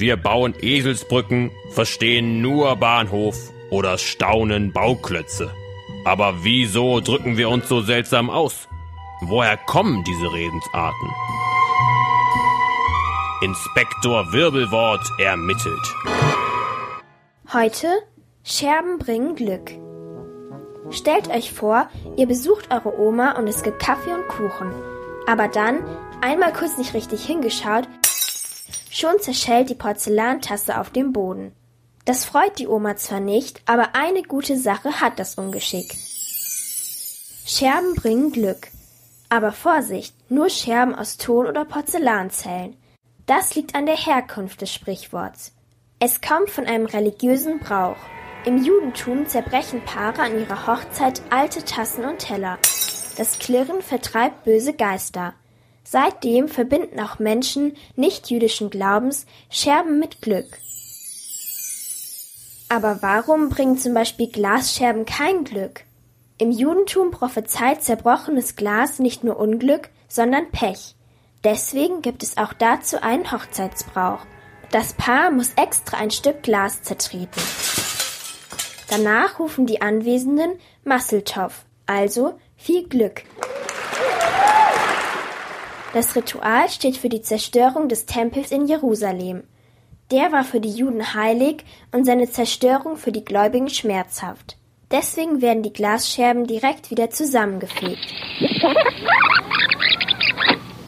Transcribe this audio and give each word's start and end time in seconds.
Wir 0.00 0.16
bauen 0.16 0.54
Eselsbrücken, 0.58 1.50
verstehen 1.72 2.40
nur 2.40 2.74
Bahnhof 2.76 3.36
oder 3.68 3.98
staunen 3.98 4.72
Bauklötze. 4.72 5.50
Aber 6.06 6.42
wieso 6.42 7.00
drücken 7.00 7.36
wir 7.36 7.50
uns 7.50 7.68
so 7.68 7.82
seltsam 7.82 8.30
aus? 8.30 8.66
Woher 9.20 9.58
kommen 9.58 10.02
diese 10.04 10.32
Redensarten? 10.32 11.08
Inspektor 13.42 14.32
Wirbelwort 14.32 15.06
ermittelt. 15.18 15.94
Heute 17.52 17.88
Scherben 18.42 18.98
bringen 18.98 19.36
Glück. 19.36 19.70
Stellt 20.90 21.28
euch 21.28 21.52
vor, 21.52 21.88
ihr 22.16 22.26
besucht 22.26 22.72
eure 22.72 22.98
Oma 22.98 23.32
und 23.38 23.46
es 23.46 23.62
gibt 23.62 23.80
Kaffee 23.80 24.14
und 24.14 24.26
Kuchen. 24.28 24.72
Aber 25.26 25.48
dann, 25.48 25.84
einmal 26.20 26.52
kurz 26.52 26.78
nicht 26.78 26.94
richtig 26.94 27.24
hingeschaut, 27.24 27.86
Schon 28.92 29.20
zerschellt 29.20 29.70
die 29.70 29.76
Porzellantasse 29.76 30.78
auf 30.78 30.90
dem 30.90 31.12
Boden. 31.12 31.52
Das 32.04 32.24
freut 32.24 32.58
die 32.58 32.66
Oma 32.66 32.96
zwar 32.96 33.20
nicht, 33.20 33.62
aber 33.64 33.94
eine 33.94 34.22
gute 34.24 34.58
Sache 34.58 35.00
hat 35.00 35.20
das 35.20 35.36
Ungeschick. 35.36 35.94
Scherben 37.46 37.94
bringen 37.94 38.32
Glück. 38.32 38.68
Aber 39.28 39.52
Vorsicht, 39.52 40.14
nur 40.28 40.50
Scherben 40.50 40.96
aus 40.96 41.18
Ton 41.18 41.46
oder 41.46 41.64
Porzellan 41.64 42.30
zählen. 42.30 42.76
Das 43.26 43.54
liegt 43.54 43.76
an 43.76 43.86
der 43.86 43.96
Herkunft 43.96 44.60
des 44.60 44.74
Sprichworts. 44.74 45.52
Es 46.00 46.20
kommt 46.20 46.50
von 46.50 46.66
einem 46.66 46.86
religiösen 46.86 47.60
Brauch. 47.60 47.96
Im 48.46 48.64
Judentum 48.64 49.26
zerbrechen 49.26 49.82
Paare 49.84 50.22
an 50.22 50.40
ihrer 50.40 50.66
Hochzeit 50.66 51.20
alte 51.28 51.62
Tassen 51.62 52.06
und 52.06 52.20
Teller. 52.20 52.58
Das 53.18 53.38
Klirren 53.38 53.82
vertreibt 53.82 54.44
böse 54.44 54.72
Geister. 54.72 55.34
Seitdem 55.84 56.48
verbinden 56.48 57.00
auch 57.00 57.18
Menschen 57.18 57.76
nicht-jüdischen 57.96 58.70
Glaubens 58.70 59.26
Scherben 59.50 59.98
mit 59.98 60.22
Glück. 60.22 60.58
Aber 62.70 63.02
warum 63.02 63.50
bringen 63.50 63.76
zum 63.76 63.92
Beispiel 63.92 64.28
Glasscherben 64.28 65.04
kein 65.04 65.44
Glück? 65.44 65.82
Im 66.38 66.50
Judentum 66.50 67.10
prophezeit 67.10 67.82
zerbrochenes 67.82 68.56
Glas 68.56 69.00
nicht 69.00 69.22
nur 69.22 69.38
Unglück, 69.38 69.90
sondern 70.08 70.50
Pech. 70.50 70.94
Deswegen 71.44 72.00
gibt 72.00 72.22
es 72.22 72.38
auch 72.38 72.54
dazu 72.54 73.02
einen 73.02 73.30
Hochzeitsbrauch. 73.32 74.20
Das 74.70 74.94
Paar 74.94 75.30
muss 75.30 75.52
extra 75.56 75.98
ein 75.98 76.10
Stück 76.10 76.42
Glas 76.42 76.82
zertreten. 76.82 77.40
Danach 78.90 79.38
rufen 79.38 79.66
die 79.66 79.80
Anwesenden 79.80 80.58
Masseltoff, 80.82 81.64
also 81.86 82.34
viel 82.56 82.88
Glück. 82.88 83.22
Das 85.92 86.16
Ritual 86.16 86.68
steht 86.68 86.96
für 86.96 87.08
die 87.08 87.22
Zerstörung 87.22 87.88
des 87.88 88.06
Tempels 88.06 88.50
in 88.50 88.66
Jerusalem. 88.66 89.44
Der 90.10 90.32
war 90.32 90.42
für 90.42 90.60
die 90.60 90.72
Juden 90.72 91.14
heilig 91.14 91.64
und 91.92 92.04
seine 92.04 92.28
Zerstörung 92.28 92.96
für 92.96 93.12
die 93.12 93.24
Gläubigen 93.24 93.70
schmerzhaft. 93.70 94.56
Deswegen 94.90 95.40
werden 95.40 95.62
die 95.62 95.72
Glasscherben 95.72 96.48
direkt 96.48 96.90
wieder 96.90 97.10
zusammengefegt. 97.10 98.12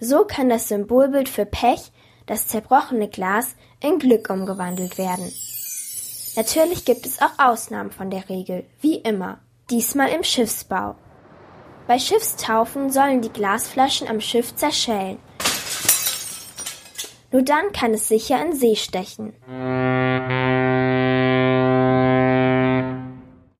So 0.00 0.24
kann 0.24 0.48
das 0.48 0.66
Symbolbild 0.66 1.28
für 1.28 1.46
Pech, 1.46 1.92
das 2.26 2.48
zerbrochene 2.48 3.08
Glas, 3.08 3.54
in 3.80 4.00
Glück 4.00 4.28
umgewandelt 4.28 4.98
werden. 4.98 5.32
Natürlich 6.34 6.86
gibt 6.86 7.04
es 7.04 7.20
auch 7.20 7.38
Ausnahmen 7.38 7.90
von 7.90 8.10
der 8.10 8.28
Regel, 8.30 8.64
wie 8.80 8.96
immer, 8.96 9.40
diesmal 9.70 10.08
im 10.08 10.22
Schiffsbau. 10.22 10.94
Bei 11.86 11.98
Schiffstaufen 11.98 12.90
sollen 12.90 13.20
die 13.20 13.32
Glasflaschen 13.32 14.08
am 14.08 14.20
Schiff 14.20 14.54
zerschellen. 14.54 15.18
Nur 17.32 17.42
dann 17.42 17.72
kann 17.72 17.92
es 17.92 18.08
sicher 18.08 18.42
in 18.44 18.54
See 18.54 18.76
stechen. 18.76 19.34